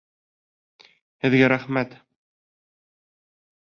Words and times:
Һеҙгә 1.27 1.51
рәхмәт. 1.55 1.97